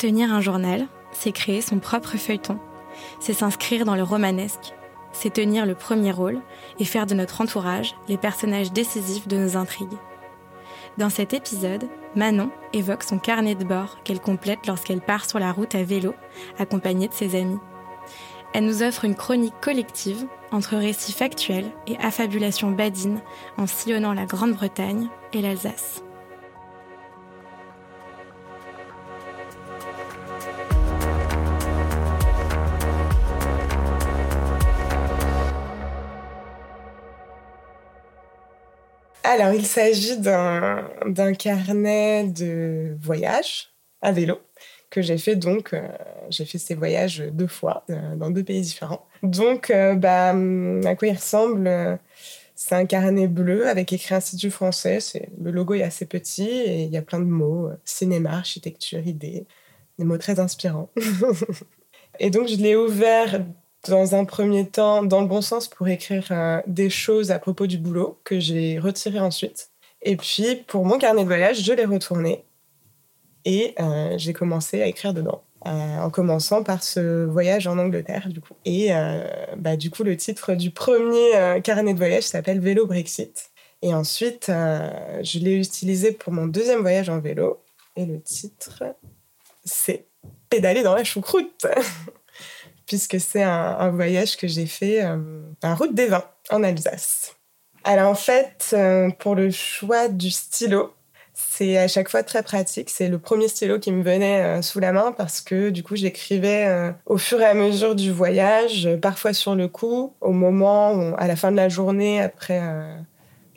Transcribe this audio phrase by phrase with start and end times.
[0.00, 2.58] Tenir un journal, c'est créer son propre feuilleton.
[3.20, 4.72] C'est s'inscrire dans le romanesque.
[5.12, 6.40] C'est tenir le premier rôle
[6.78, 9.98] et faire de notre entourage les personnages décisifs de nos intrigues.
[10.96, 11.86] Dans cet épisode,
[12.16, 16.14] Manon évoque son carnet de bord qu'elle complète lorsqu'elle part sur la route à vélo,
[16.58, 17.60] accompagnée de ses amis.
[18.54, 23.20] Elle nous offre une chronique collective entre récits factuels et affabulations badines
[23.58, 26.02] en sillonnant la Grande-Bretagne et l'Alsace.
[39.22, 43.68] Alors, il s'agit d'un carnet de voyage
[44.02, 44.40] à vélo
[44.90, 45.88] que j'ai fait donc euh,
[46.30, 49.06] j'ai fait ces voyages deux fois euh, dans deux pays différents.
[49.22, 51.98] Donc euh, bah à quoi il ressemble
[52.56, 54.98] c'est un carnet bleu avec écrit Institut français.
[55.40, 59.46] Le logo est assez petit et il y a plein de mots cinéma, architecture, idées,
[59.98, 60.90] des mots très inspirants.
[62.18, 63.40] et donc je l'ai ouvert
[63.88, 67.78] dans un premier temps dans le bon sens pour écrire des choses à propos du
[67.78, 69.70] boulot que j'ai retiré ensuite.
[70.02, 72.44] Et puis pour mon carnet de voyage, je l'ai retourné
[73.44, 75.42] et euh, j'ai commencé à écrire dedans.
[75.66, 78.54] Euh, en commençant par ce voyage en Angleterre, du coup.
[78.64, 79.26] Et euh,
[79.58, 83.50] bah, du coup, le titre du premier carnet de voyage s'appelle Vélo Brexit.
[83.82, 87.60] Et ensuite, je l'ai utilisé pour mon deuxième voyage en vélo.
[87.96, 88.84] Et le titre,
[89.64, 90.06] c'est
[90.48, 91.66] Pédaler dans la choucroute.
[92.90, 95.00] Puisque c'est un, voyage que j'ai fait
[95.62, 97.36] en route des vins en Alsace.
[97.84, 98.74] Alors en fait,
[99.20, 100.92] pour le choix du stylo,
[101.48, 102.90] c'est à chaque fois très pratique.
[102.90, 105.96] C'est le premier stylo qui me venait euh, sous la main parce que du coup
[105.96, 111.14] j'écrivais euh, au fur et à mesure du voyage, parfois sur le coup, au moment,
[111.16, 112.94] à la fin de la journée après euh,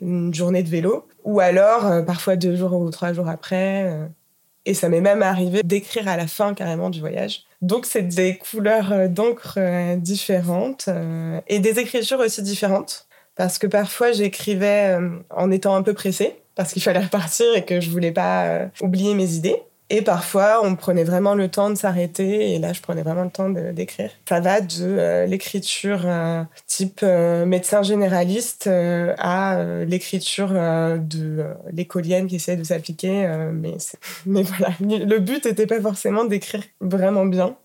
[0.00, 3.90] une journée de vélo, ou alors parfois deux jours ou trois jours après.
[4.66, 7.44] et ça m'est même arrivé d'écrire à la fin carrément du voyage.
[7.64, 9.58] Donc c'est des couleurs d'encre
[9.96, 10.88] différentes
[11.48, 14.98] et des écritures aussi différentes parce que parfois j'écrivais
[15.30, 18.66] en étant un peu pressée parce qu'il fallait repartir et que je voulais pas euh,
[18.80, 19.62] oublier mes idées.
[19.94, 23.30] Et parfois, on prenait vraiment le temps de s'arrêter, et là, je prenais vraiment le
[23.30, 24.10] temps d'écrire.
[24.28, 32.56] Ça va de euh, l'écriture euh, type médecin généraliste à l'écriture de l'écolienne qui essaie
[32.56, 33.28] de s'appliquer.
[33.52, 33.76] mais,
[34.26, 37.56] mais voilà, le but n'était pas forcément d'écrire vraiment bien.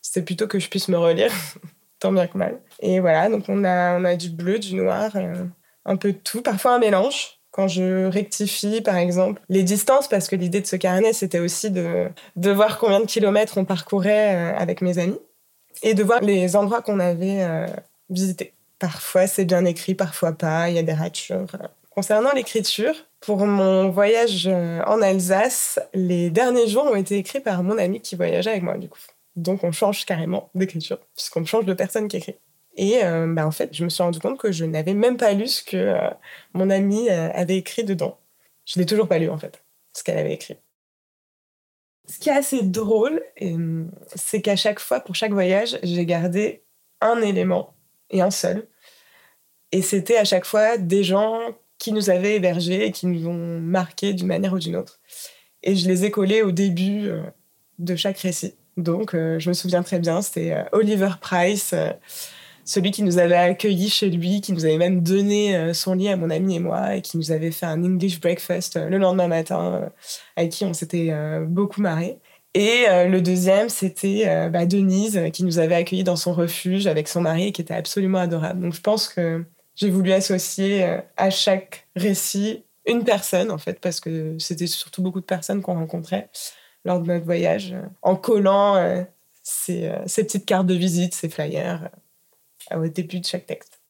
[0.00, 1.32] C'était plutôt que je puisse me relire,
[1.98, 2.60] tant bien que mal.
[2.80, 5.12] Et voilà, donc on a, on a du bleu, du noir,
[5.84, 10.26] un peu de tout, parfois un mélange quand je rectifie, par exemple, les distances, parce
[10.26, 14.34] que l'idée de ce carnet, c'était aussi de, de voir combien de kilomètres on parcourait
[14.34, 15.20] euh, avec mes amis
[15.82, 17.66] et de voir les endroits qu'on avait euh,
[18.08, 18.54] visités.
[18.78, 21.46] Parfois, c'est bien écrit, parfois pas, il y a des ratures.
[21.90, 27.62] Concernant l'écriture, pour mon voyage euh, en Alsace, les derniers jours ont été écrits par
[27.62, 28.98] mon ami qui voyageait avec moi, du coup.
[29.36, 32.36] Donc, on change carrément d'écriture, puisqu'on change de personne qui écrit.
[32.76, 35.32] Et euh, bah, en fait, je me suis rendu compte que je n'avais même pas
[35.32, 36.10] lu ce que euh,
[36.54, 38.18] mon amie euh, avait écrit dedans.
[38.64, 39.62] Je l'ai toujours pas lu, en fait,
[39.92, 40.56] ce qu'elle avait écrit.
[42.08, 43.22] Ce qui est assez drôle,
[44.16, 46.64] c'est qu'à chaque fois, pour chaque voyage, j'ai gardé
[47.00, 47.74] un élément
[48.10, 48.66] et un seul.
[49.70, 51.40] Et c'était à chaque fois des gens
[51.78, 55.00] qui nous avaient hébergés et qui nous ont marqués d'une manière ou d'une autre.
[55.62, 57.08] Et je les ai collés au début
[57.78, 58.56] de chaque récit.
[58.76, 61.72] Donc, je me souviens très bien, c'était Oliver Price
[62.64, 66.08] celui qui nous avait accueillis chez lui, qui nous avait même donné euh, son lit
[66.08, 68.98] à mon ami et moi, et qui nous avait fait un English breakfast euh, le
[68.98, 69.88] lendemain matin, euh,
[70.36, 71.12] avec qui on s'était
[71.46, 72.18] beaucoup marré.
[72.54, 77.22] Et le deuxième, c'était bah, Denise, qui nous avait accueillis dans son refuge avec son
[77.22, 78.60] mari, et qui était absolument adorable.
[78.60, 79.44] Donc je pense que
[79.74, 85.20] j'ai voulu associer à chaque récit une personne, en fait, parce que c'était surtout beaucoup
[85.20, 86.28] de personnes qu'on rencontrait
[86.84, 89.06] lors de notre voyage, en collant
[89.42, 91.88] ces, ces petites cartes de visite, ces flyers
[92.76, 93.82] au début de chaque texte.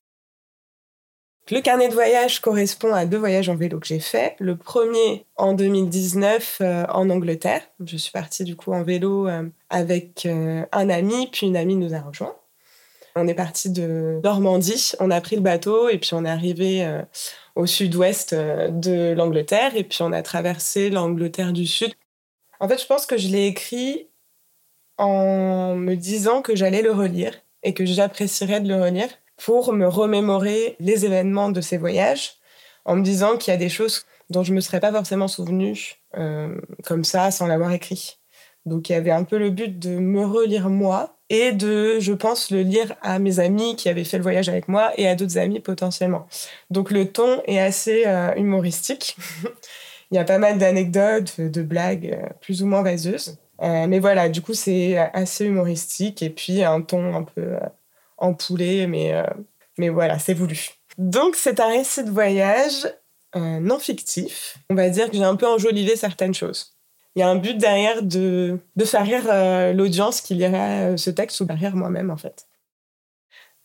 [1.51, 4.37] Le carnet de voyage correspond à deux voyages en vélo que j'ai fait.
[4.39, 7.63] Le premier en 2019 euh, en Angleterre.
[7.85, 11.75] Je suis partie du coup en vélo euh, avec euh, un ami, puis une amie
[11.75, 12.37] nous a rejoint.
[13.17, 17.03] On est parti de Normandie, on a pris le bateau et puis on est arrivé
[17.57, 21.93] au sud-ouest de l'Angleterre et puis on a traversé l'Angleterre du Sud.
[22.59, 24.09] En fait, je pense que je l'ai écrit
[24.97, 29.87] en me disant que j'allais le relire et que j'apprécierais de le relire pour me
[29.87, 32.35] remémorer les événements de ces voyages
[32.85, 35.97] en me disant qu'il y a des choses dont je me serais pas forcément souvenu
[36.17, 36.55] euh,
[36.85, 38.19] comme ça sans l'avoir écrit.
[38.67, 42.13] Donc il y avait un peu le but de me relire moi et de, je
[42.13, 45.15] pense, le lire à mes amis qui avaient fait le voyage avec moi et à
[45.15, 46.27] d'autres amis potentiellement.
[46.71, 49.17] Donc le ton est assez euh, humoristique.
[50.11, 53.39] il y a pas mal d'anecdotes, de blagues euh, plus ou moins vaseuses.
[53.63, 57.57] Mais voilà, du coup, c'est assez humoristique et puis un ton un peu
[58.19, 59.15] empoulé, mais,
[59.79, 60.71] mais voilà, c'est voulu.
[60.99, 62.93] Donc, c'est un récit de voyage
[63.35, 64.59] non fictif.
[64.69, 66.77] On va dire que j'ai un peu enjolivé certaines choses.
[67.15, 71.41] Il y a un but derrière de, de faire rire l'audience qui lira ce texte
[71.41, 72.47] ou derrière moi-même, en fait.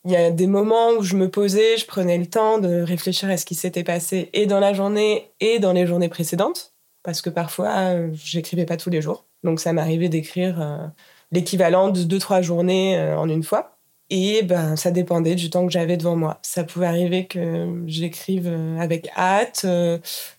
[0.07, 3.29] Il y a des moments où je me posais, je prenais le temps de réfléchir
[3.29, 6.73] à ce qui s'était passé et dans la journée et dans les journées précédentes,
[7.03, 9.26] parce que parfois, euh, j'écrivais pas tous les jours.
[9.43, 10.87] Donc ça m'arrivait d'écrire euh,
[11.31, 13.73] l'équivalent de deux, trois journées euh, en une fois.
[14.09, 16.39] Et ben, ça dépendait du temps que j'avais devant moi.
[16.41, 19.65] Ça pouvait arriver que j'écrive euh, avec hâte.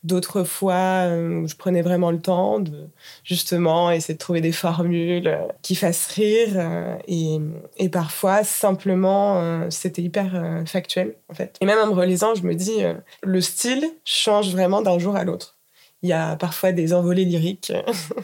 [0.05, 2.89] D'autres fois, je prenais vraiment le temps de
[3.25, 6.99] justement essayer de trouver des formules qui fassent rire.
[7.09, 7.37] Et,
[7.77, 11.59] et parfois, simplement, c'était hyper factuel, en fait.
[11.61, 12.81] Et même en me relisant, je me dis,
[13.23, 15.57] le style change vraiment d'un jour à l'autre.
[16.03, 17.73] Il y a parfois des envolées lyriques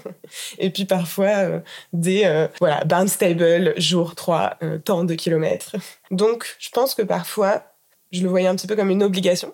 [0.59, 1.61] et puis parfois euh,
[1.93, 5.75] des euh, voilà Barnstable jour 3 euh, tant de kilomètres.
[6.12, 7.65] Donc je pense que parfois
[8.12, 9.53] je le voyais un petit peu comme une obligation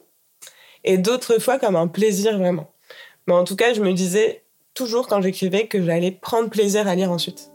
[0.85, 2.71] et d'autres fois comme un plaisir vraiment.
[3.27, 4.43] Mais en tout cas, je me disais
[4.75, 7.51] toujours quand j'écrivais que j'allais prendre plaisir à lire ensuite.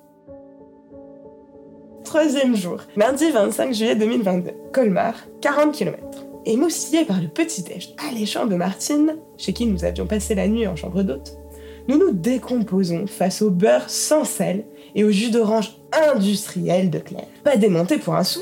[2.04, 6.25] Troisième jour, mardi 25 juillet 2022, Colmar, 40 km.
[6.48, 10.76] Émoustillés par le petit-déj alléchant de Martine, chez qui nous avions passé la nuit en
[10.76, 11.38] chambre d'hôte,
[11.88, 14.64] nous nous décomposons face au beurre sans sel
[14.94, 15.78] et au jus d'orange
[16.14, 17.28] industriel de Claire.
[17.44, 18.42] Pas démonté pour un sou,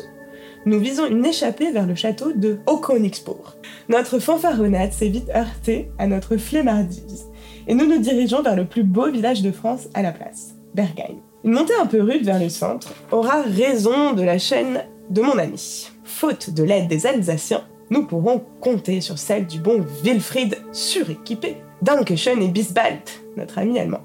[0.66, 3.56] nous visons une échappée vers le château de Haut-Königsbourg.
[3.88, 7.28] Notre fanfaronnade s'est vite heurtée à notre flemmardise
[7.68, 11.22] et nous nous dirigeons vers le plus beau village de France à la place, Bergheim.
[11.46, 15.38] Une montée un peu rude vers le centre aura raison de la chaîne de mon
[15.38, 15.90] ami.
[16.04, 22.42] Faute de l'aide des Alsaciens, nous pourrons compter sur celle du bon Wilfried suréquipé, Dankeschön
[22.42, 23.02] et Bisbald,
[23.38, 24.02] notre ami allemand.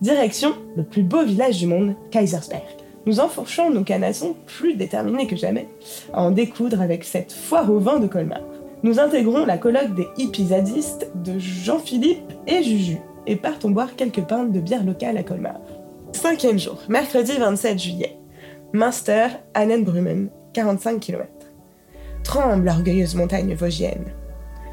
[0.00, 2.64] Direction le plus beau village du monde, Kaisersberg.
[3.06, 5.68] Nous enfourchons nos canassons plus déterminés que jamais
[6.12, 8.42] à en découdre avec cette foire au vin de Colmar.
[8.82, 10.48] Nous intégrons la colloque des hippies
[11.14, 12.98] de Jean-Philippe et Juju
[13.28, 15.60] et partons boire quelques pintes de bière locale à Colmar.
[16.12, 18.16] Cinquième jour, mercredi 27 juillet.
[18.72, 21.37] Münster, Annenbrummen, 45 km.
[22.28, 24.04] Tremble l'orgueilleuse montagne vosgienne.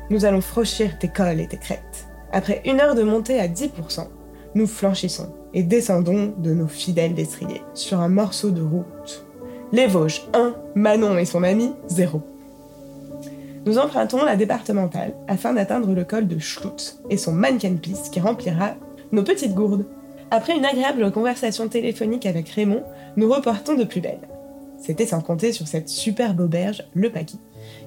[0.09, 2.05] Nous allons franchir tes cols et tes crêtes.
[2.33, 4.09] Après une heure de montée à 10%,
[4.55, 9.25] nous flanchissons et descendons de nos fidèles destriers sur un morceau de route.
[9.71, 12.21] Les Vosges 1, Manon et son ami 0.
[13.65, 18.71] Nous empruntons la départementale afin d'atteindre le col de Schlutz et son Manneken-Piste qui remplira
[19.13, 19.85] nos petites gourdes.
[20.29, 22.83] Après une agréable conversation téléphonique avec Raymond,
[23.15, 24.27] nous reportons de plus belle.
[24.77, 27.39] C'était sans compter sur cette superbe auberge, le Paquis,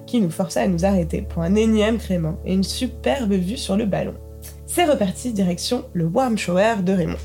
[0.07, 3.77] qui nous força à nous arrêter pour un énième crément et une superbe vue sur
[3.77, 4.15] le ballon.
[4.67, 7.17] C'est reparti direction le Warm Shower de Raymond.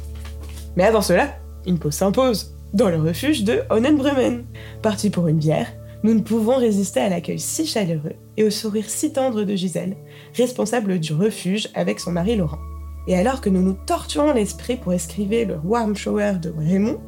[0.75, 1.29] Mais avant cela,
[1.65, 4.45] une pause s'impose dans le refuge de Honnenbrummen.
[4.81, 5.67] Parti pour une bière,
[6.03, 9.95] nous ne pouvons résister à l'accueil si chaleureux et au sourire si tendre de Gisèle,
[10.35, 12.59] responsable du refuge avec son mari Laurent.
[13.07, 16.99] Et alors que nous nous torturons l'esprit pour escriver le warm shower de Raymond,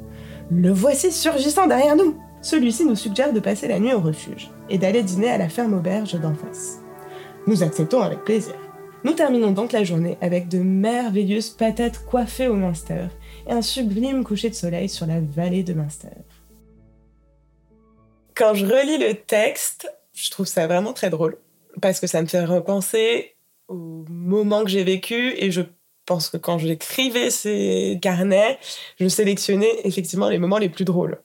[0.52, 2.16] le voici surgissant derrière nous.
[2.46, 5.74] Celui-ci nous suggère de passer la nuit au refuge et d'aller dîner à la ferme
[5.74, 6.80] auberge d'en face.
[7.48, 8.54] Nous acceptons avec plaisir.
[9.04, 13.08] Nous terminons donc la journée avec de merveilleuses patates coiffées au Munster
[13.48, 16.10] et un sublime coucher de soleil sur la vallée de Munster.
[18.36, 21.40] Quand je relis le texte, je trouve ça vraiment très drôle
[21.82, 23.38] parce que ça me fait repenser
[23.70, 25.64] au moment que j'ai vécu et je
[26.06, 28.60] pense que quand j'écrivais ces carnets,
[29.00, 31.18] je sélectionnais effectivement les moments les plus drôles.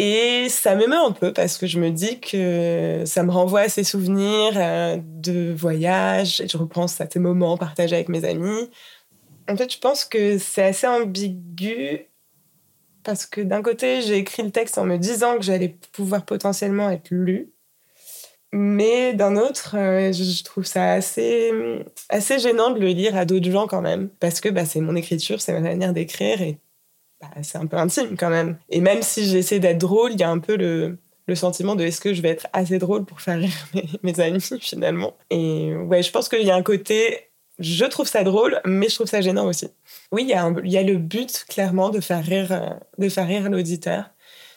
[0.00, 3.68] Et ça m'émeut un peu parce que je me dis que ça me renvoie à
[3.68, 6.40] ces souvenirs euh, de voyage.
[6.48, 8.70] Je repense à ces moments partagés avec mes amis.
[9.48, 12.06] En fait, je pense que c'est assez ambigu
[13.02, 16.90] parce que d'un côté, j'ai écrit le texte en me disant que j'allais pouvoir potentiellement
[16.90, 17.50] être lu.
[18.52, 21.50] Mais d'un autre, euh, je trouve ça assez,
[22.08, 24.10] assez gênant de le lire à d'autres gens quand même.
[24.20, 26.40] Parce que bah, c'est mon écriture, c'est ma manière d'écrire.
[26.40, 26.58] Et
[27.20, 28.58] bah, c'est un peu intime quand même.
[28.70, 30.98] Et même si j'essaie d'être drôle, il y a un peu le,
[31.34, 33.68] sentiment de est-ce que je vais être assez drôle pour faire rire
[34.02, 35.14] mes, amis finalement?
[35.30, 38.94] Et ouais, je pense qu'il y a un côté, je trouve ça drôle, mais je
[38.94, 39.68] trouve ça gênant aussi.
[40.12, 43.26] Oui, il y a, il y a le but clairement de faire rire, de faire
[43.26, 44.10] rire l'auditeur.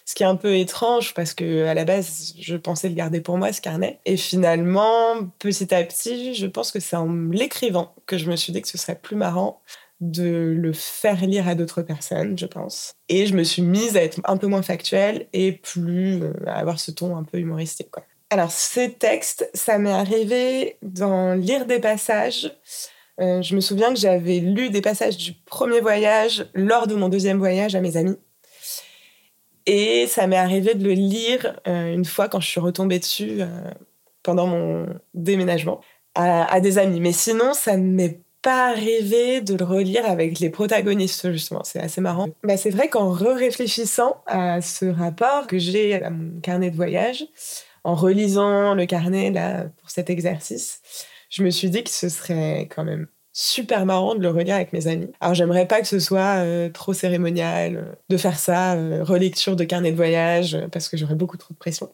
[0.05, 3.21] Ce qui est un peu étrange parce que à la base, je pensais le garder
[3.21, 3.99] pour moi ce carnet.
[4.05, 8.51] Et finalement, petit à petit, je pense que c'est en l'écrivant que je me suis
[8.51, 9.61] dit que ce serait plus marrant
[10.01, 12.93] de le faire lire à d'autres personnes, je pense.
[13.07, 16.55] Et je me suis mise à être un peu moins factuelle et plus euh, à
[16.55, 17.89] avoir ce ton un peu humoristique.
[18.31, 22.51] Alors, ces textes, ça m'est arrivé d'en lire des passages
[23.19, 27.07] Euh, je me souviens que j'avais lu des passages du premier voyage lors de mon
[27.07, 28.17] deuxième voyage à mes amis.
[29.67, 33.41] Et ça m'est arrivé de le lire euh, une fois quand je suis retombée dessus
[34.23, 35.81] pendant mon déménagement
[36.15, 36.99] à, des amis.
[36.99, 41.63] Mais sinon, ça ne m'est pas arrivé de le relire avec les protagonistes, justement.
[41.63, 42.29] C'est assez marrant.
[42.43, 47.25] Bah, c'est vrai qu'en réfléchissant à ce rapport que j'ai à mon carnet de voyage,
[47.83, 50.81] en relisant le carnet là, pour cet exercice,
[51.29, 54.73] je me suis dit que ce serait quand même super marrant de le relire avec
[54.73, 55.09] mes amis.
[55.21, 59.55] Alors j'aimerais pas que ce soit euh, trop cérémonial euh, de faire ça, euh, relecture
[59.55, 61.93] de carnet de voyage, parce que j'aurais beaucoup trop de pression.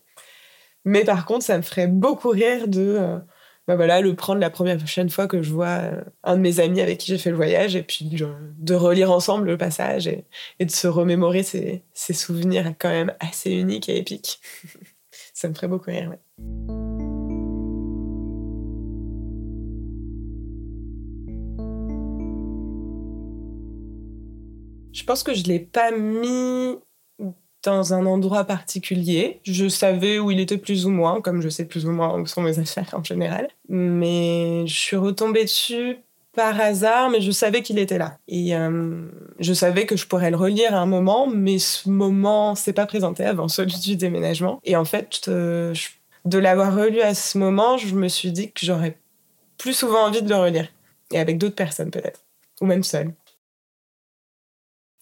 [0.83, 3.19] Mais par contre, ça me ferait beaucoup rire de
[3.67, 5.81] bah le prendre la première prochaine fois que je vois
[6.23, 9.47] un de mes amis avec qui j'ai fait le voyage, et puis de, relire ensemble
[9.47, 10.25] le passage et,
[10.59, 14.39] de se remémorer ces, ces, souvenirs quand même assez uniques et épiques.
[15.33, 16.13] ça me ferait beaucoup rire.
[24.93, 26.77] Je pense que je ne l'ai pas mis
[27.67, 29.39] dans un endroit particulier.
[29.43, 32.25] Je savais où il était plus ou moins, comme je sais plus ou moins où
[32.25, 33.49] sont mes affaires en général.
[33.67, 35.97] Mais je suis retombée dessus
[36.33, 38.19] par hasard, mais je savais qu'il était là.
[38.27, 39.01] Et euh,
[39.39, 42.85] je savais que je pourrais le relire à un moment, mais ce moment s'est pas
[42.85, 44.61] présenté avant celui du déménagement.
[44.63, 45.73] Et en fait, euh,
[46.25, 48.97] de l'avoir relu à ce moment, je me suis dit que j'aurais
[49.57, 50.67] plus souvent envie de le relire.
[51.11, 52.21] Et avec d'autres personnes peut-être.
[52.61, 53.13] Ou même seule.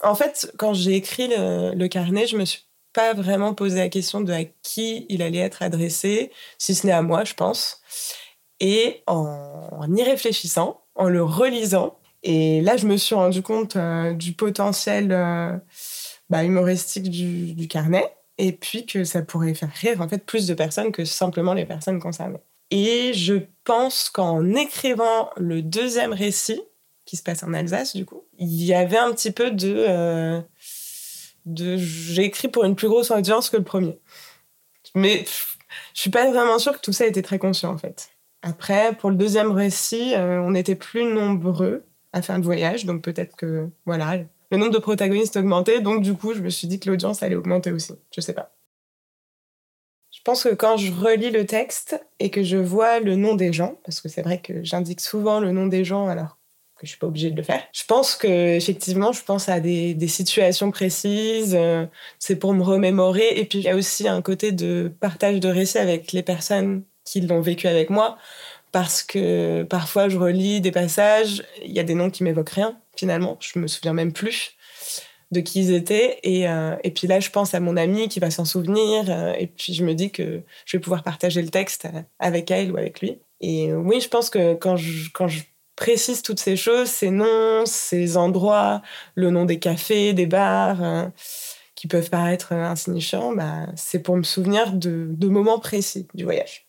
[0.03, 4.21] En fait, quand j'ai écrit le, carnet, je me suis pas vraiment posé la question
[4.21, 7.81] de à qui il allait être adressé, si ce n'est à moi, je pense.
[8.59, 14.13] Et en, y réfléchissant, en le relisant, et là, je me suis rendu compte euh,
[14.13, 15.55] du potentiel euh,
[16.29, 20.47] bah, humoristique du, du, carnet, et puis que ça pourrait faire rire en fait plus
[20.47, 22.39] de personnes que simplement les personnes concernées.
[22.71, 26.61] Et je pense qu'en écrivant le deuxième récit,
[27.05, 29.73] qui se passe en Alsace, du coup, il y avait un petit peu de.
[29.87, 30.41] Euh,
[31.45, 33.99] de j'ai écrit pour une plus grosse audience que le premier.
[34.95, 35.25] Mais
[35.93, 38.09] je suis pas vraiment sûre que tout ça était très conscient, en fait.
[38.41, 41.83] Après, pour le deuxième récit, euh, on était plus nombreux
[42.13, 44.19] à faire le voyage, donc peut-être que, voilà,
[44.51, 47.35] le nombre de protagonistes augmentait, donc du coup, je me suis dit que l'audience allait
[47.35, 47.93] augmenter aussi.
[48.15, 48.55] Je sais pas.
[50.11, 53.51] Je pense que quand je relis le texte et que je vois le nom des
[53.51, 56.37] gens, parce que c'est vrai que j'indique souvent le nom des gens alors
[56.85, 57.61] que je suis pas obligée de le faire.
[57.73, 61.55] Je pense que effectivement, je pense à des, des situations précises.
[61.55, 61.85] Euh,
[62.19, 63.37] c'est pour me remémorer.
[63.39, 66.83] Et puis il y a aussi un côté de partage de récits avec les personnes
[67.03, 68.17] qui l'ont vécu avec moi,
[68.71, 72.77] parce que parfois je relis des passages, il y a des noms qui m'évoquent rien
[72.95, 73.37] finalement.
[73.39, 74.55] Je me souviens même plus
[75.31, 76.19] de qui ils étaient.
[76.23, 79.05] Et, euh, et puis là, je pense à mon amie qui va s'en souvenir.
[79.09, 81.87] Euh, et puis je me dis que je vais pouvoir partager le texte
[82.19, 83.19] avec elle ou avec lui.
[83.41, 85.43] Et oui, je pense que quand je, quand je
[85.75, 88.81] précise toutes ces choses, ces noms, ces endroits,
[89.15, 91.07] le nom des cafés, des bars, euh,
[91.75, 96.67] qui peuvent paraître insignifiants, bah, c'est pour me souvenir de, de, moments précis du voyage.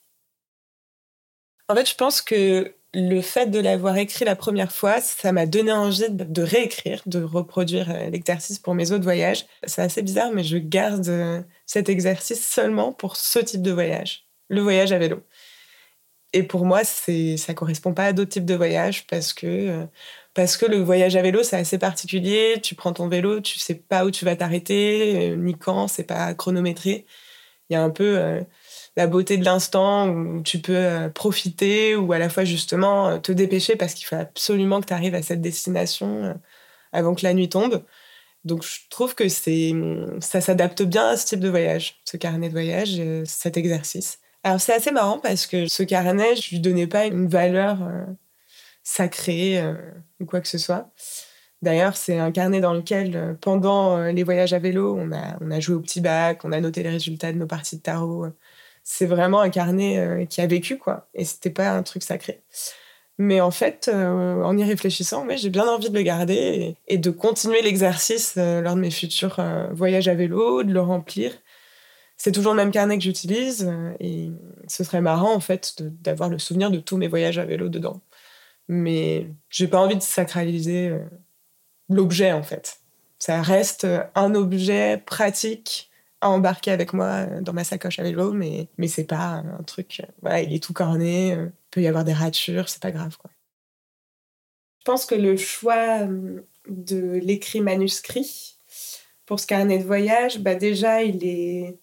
[1.69, 5.47] En fait, je pense que le fait de l'avoir écrit la première fois, ça m'a
[5.47, 9.47] donné envie de réécrire, de reproduire euh, l'exercice pour mes autres voyages.
[9.67, 14.27] C'est assez bizarre, mais je garde euh, cet exercice seulement pour ce type de voyage,
[14.49, 15.23] le voyage à vélo.
[16.37, 19.87] Et pour moi, c'est ça correspond pas à d'autres types de voyages parce que euh,
[20.35, 22.61] parce que le voyage à vélo c'est assez particulier.
[22.63, 26.05] Tu prends ton vélo, tu sais pas où tu vas t'arrêter euh, ni quand, c'est
[26.05, 27.07] pas chronométré.
[27.71, 28.43] Il y a un peu euh,
[28.97, 33.77] la beauté de l'instant où tu peux profiter ou à la fois justement te dépêcher
[33.77, 36.39] parce qu'il faut absolument que tu arrives à cette destination
[36.93, 37.85] avant que la nuit tombe.
[38.45, 39.75] Donc je trouve que c'est
[40.21, 44.21] ça s'adapte bien à ce type de voyage, ce carnet de voyage, cet exercice.
[44.47, 48.05] Alors c'est assez marrant parce que ce carnet, je lui donnais pas une valeur euh,
[48.85, 49.75] sacrée euh,
[50.21, 50.93] ou quoi que ce soit.
[51.63, 55.51] D'ailleurs, c'est un carnet dans lequel, euh, pendant les voyages à vélo, on a, on
[55.51, 58.27] a joué au petit bac, on a noté les résultats de nos parties de tarot.
[58.85, 61.09] C'est vraiment un carnet qui a vécu, quoi.
[61.15, 62.45] Et c'était pas un truc sacré.
[63.19, 67.11] Mais en fait, en y réfléchissant, j'ai bien envie de le garder et, et de
[67.11, 69.41] continuer l'exercice lors de mes futurs
[69.73, 71.33] voyages à vélo, de le remplir
[72.17, 74.31] c'est toujours le même carnet que j'utilise euh, et
[74.69, 78.01] ce serait marrant en fait d'avoir le souvenir de tous mes voyages à vélo dedans.
[78.69, 81.05] Mais j'ai pas envie de sacraliser euh,
[81.89, 82.81] l'objet en fait.
[83.19, 88.69] Ça reste un objet pratique à embarquer avec moi dans ma sacoche à vélo, mais,
[88.79, 90.03] mais c'est pas un truc.
[90.25, 93.31] Il est tout corné, il euh, peut y avoir des ratures, c'est pas grave quoi.
[94.81, 96.07] Je pense que le choix
[96.69, 98.56] de l'écrit manuscrit
[99.27, 101.79] pour ce carnet de voyage, bah déjà il est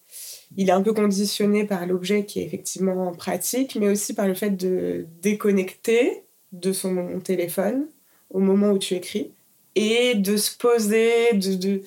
[0.56, 4.34] il est un peu conditionné par l'objet qui est effectivement pratique, mais aussi par le
[4.34, 7.86] fait de déconnecter de son téléphone
[8.30, 9.32] au moment où tu écris
[9.74, 11.82] et de se poser, de, de,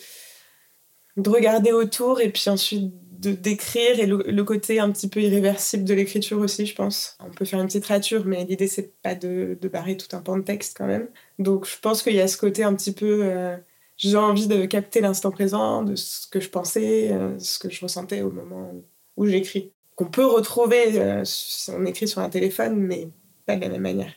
[1.16, 5.84] de regarder autour et puis ensuite de d'écrire et le, côté un petit peu irréversible
[5.84, 7.18] de l'écriture aussi, je pense.
[7.20, 10.22] On peut faire une petite rature, mais l'idée c'est pas de, de, barrer tout un
[10.22, 11.08] pan de texte quand même.
[11.40, 13.22] Donc je pense qu'il y a ce côté un petit peu.
[13.24, 13.58] Euh,
[13.98, 17.82] j'ai envie de capter l'instant présent, de ce que je pensais, euh, ce que je
[17.82, 18.72] ressentais au moment
[19.18, 19.74] où j'écris.
[19.96, 21.24] Qu'on peut retrouver euh,
[21.70, 23.10] on écrit sur un téléphone, mais
[23.48, 24.13] pas de la même manière.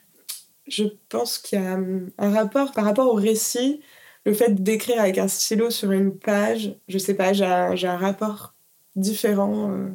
[0.67, 3.81] Je pense qu'il y a hum, un rapport par rapport au récit.
[4.27, 7.97] Le fait d'écrire avec un stylo sur une page, je sais pas, j'ai un, un
[7.97, 8.55] rapport
[8.95, 9.89] différents euh,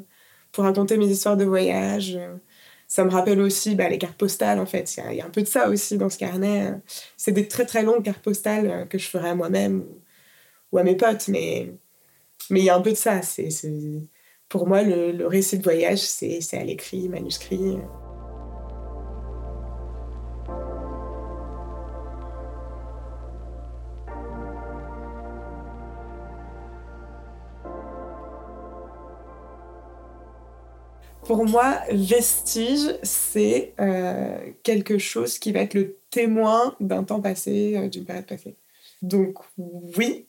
[0.52, 2.18] pour raconter mes histoires de voyage.
[2.88, 4.96] Ça me rappelle aussi bah, les cartes postales, en fait.
[5.10, 6.74] Il y, a un peu de ça aussi dans ce carnet.
[7.18, 9.86] C'est des très très longues cartes postales euh, que je ferai à moi-même
[10.72, 11.74] ou, à mes potes, mais
[12.52, 13.22] mais il y a un peu de ça.
[13.22, 13.50] C'est,
[14.50, 17.78] Pour moi, le, le récit de voyage, c'est à l'écrit, manuscrit.
[31.26, 37.76] Pour moi, vestige, c'est euh, quelque chose qui va être le témoin d'un temps passé,
[37.76, 38.56] euh, d'une période passée.
[39.02, 40.28] Donc oui,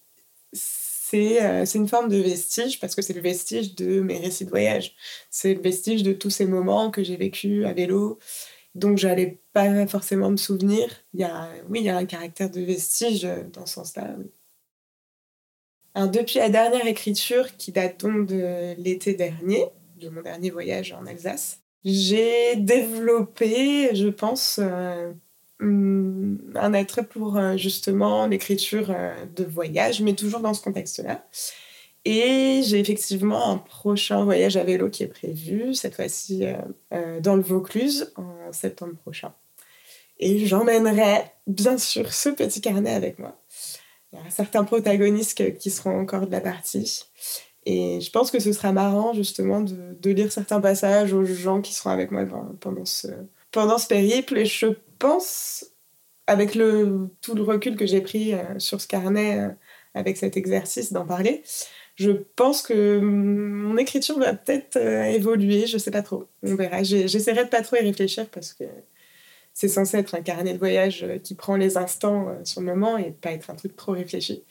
[1.15, 4.51] euh, c'est une forme de vestige parce que c'est le vestige de mes récits de
[4.51, 4.97] voyage.
[5.31, 8.19] C'est le vestige de tous ces moments que j'ai vécu à vélo,
[8.75, 10.89] donc j'allais pas forcément me souvenir.
[11.13, 14.17] Il y a, oui, il y a un caractère de vestige dans ce sens-là.
[16.07, 21.07] depuis la dernière écriture, qui date donc de l'été dernier, de mon dernier voyage en
[21.07, 21.61] Alsace.
[21.85, 25.13] J'ai développé, je pense, euh,
[25.61, 31.25] un attrait pour euh, justement l'écriture euh, de voyage, mais toujours dans ce contexte-là.
[32.05, 36.45] Et j'ai effectivement un prochain voyage à vélo qui est prévu, cette fois-ci
[37.21, 39.35] dans le Vaucluse, en septembre prochain.
[40.21, 43.37] Et j'emmènerai bien sûr ce petit carnet avec moi.
[44.13, 47.07] Il y a certains protagonistes qui seront encore de la partie.
[47.67, 51.75] Et je pense que ce sera marrant justement de, lire certains passages aux gens qui
[51.75, 52.25] seront avec moi
[52.61, 53.09] pendant ce,
[53.51, 54.39] pendant ce périple.
[54.39, 54.69] Et je
[55.01, 55.67] pense,
[56.29, 59.49] avec le, tout le recul que j'ai pris euh, sur ce carnet, euh,
[59.95, 61.43] avec cet exercice d'en parler,
[61.97, 66.29] je pense que mon écriture va peut-être euh, évoluer, je sais pas trop.
[66.45, 66.85] On verra.
[66.85, 68.65] J'essaierai de pas trop y réfléchir parce que
[69.55, 73.11] c'est censé être un carnet de voyage qui prend les instants sur le moment et
[73.11, 74.45] pas être un truc trop réfléchi.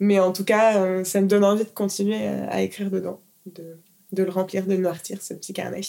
[0.00, 3.20] Mais en tout cas, euh, ça me donne envie de continuer euh, à écrire dedans,
[3.46, 3.78] de,
[4.12, 5.80] de le remplir, de noirtir, ce petit carnet,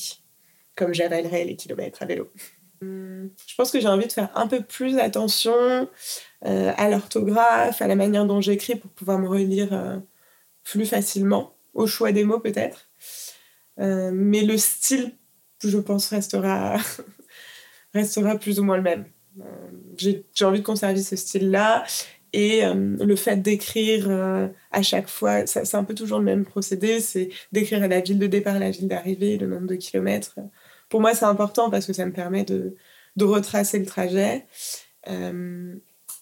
[0.76, 2.30] comme j'avalerais les kilomètres à vélo.
[2.82, 5.90] Hum, je pense que j'ai envie de faire un peu plus attention
[6.46, 10.02] euh, à l'orthographe, à la manière dont j'écris pour pouvoir me relire
[10.64, 12.90] plus facilement, au choix des mots peut-être.
[13.78, 15.14] mais le style,
[15.64, 16.78] je pense, restera,
[17.94, 19.06] restera plus ou moins le même.
[19.98, 21.84] j'ai envie de conserver ce style-là
[22.34, 26.46] et euh, le fait d'écrire euh, à chaque fois, c'est un peu toujours le même
[26.46, 30.36] procédé, c'est d'écrire la ville de départ, la ville d'arrivée, le nombre de kilomètres.
[30.90, 32.76] Pour moi, c'est important parce que ça me permet de,
[33.16, 34.48] de retracer le trajet.
[35.10, 35.76] Euh,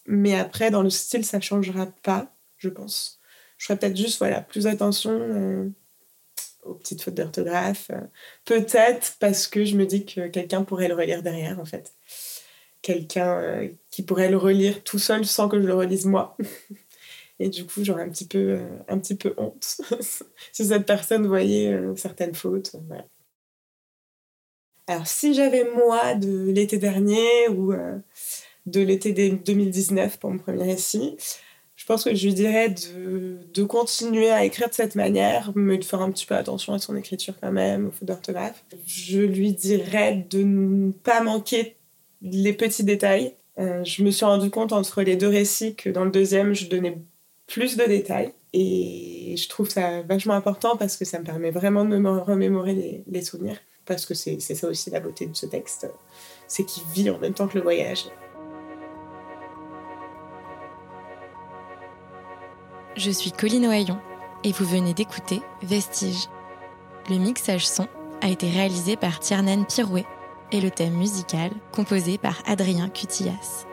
[0.05, 3.21] mais après, dans le style, ça ne changera pas, je pense.
[3.57, 5.71] Je ferai peut-être juste voilà, plus attention
[6.63, 7.89] aux petites fautes d'orthographe.
[8.45, 11.93] peut-être parce que je me dis que quelqu'un pourrait le relire derrière, en fait
[12.81, 16.37] quelqu'un euh, qui pourrait le relire tout seul sans que je le relise moi.
[17.39, 19.81] Et du coup, j'aurais un petit peu, euh, un petit peu honte
[20.51, 22.75] si cette personne voyait euh, certaines fautes.
[24.87, 27.73] Alors, si j'avais moi de l'été dernier ou
[28.65, 31.15] de l'été 2019 pour mon premier récit,
[31.75, 35.77] je pense que je lui dirais de, de, continuer à écrire de cette manière, mais
[35.77, 38.63] de faire un petit peu attention à son écriture quand même, au fautes d'orthographe.
[38.85, 41.77] Je lui dirais de ne pas manquer
[42.21, 43.35] les petits détails.
[43.59, 46.67] Euh, je me suis rendu compte entre les deux récits que dans le deuxième, je
[46.67, 46.97] donnais
[47.47, 48.33] plus de détails.
[48.53, 53.03] Et je trouve ça vachement important parce que ça me permet vraiment de me remémorer
[53.07, 53.57] les, souvenirs.
[53.85, 55.87] Parce que c'est ça aussi la beauté de ce texte,
[56.47, 58.05] c'est qu'il vit en même temps que le voyage.
[62.95, 63.99] Je suis Colline Ohaillon
[64.43, 66.27] et vous venez d'écouter Vestige.
[67.09, 67.87] Le mixage son
[68.21, 70.05] a été réalisé par Tiernan Pirouet
[70.51, 73.65] et le thème musical composé par Adrien Cutillas.